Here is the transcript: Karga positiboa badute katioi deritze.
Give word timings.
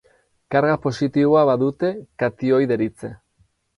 Karga 0.53 0.77
positiboa 0.85 1.43
badute 1.49 1.91
katioi 2.25 2.61
deritze. 2.73 3.13